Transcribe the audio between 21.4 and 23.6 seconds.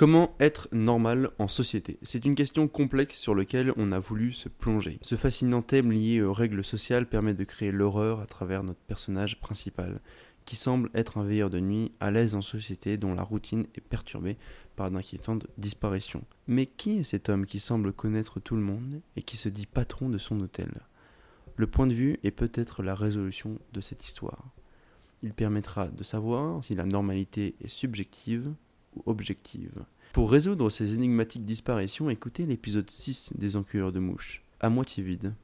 Le point de vue est peut-être la résolution